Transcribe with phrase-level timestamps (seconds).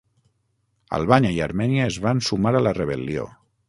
[0.99, 3.33] Albània i Armènia es van sumar a la rebel·lió.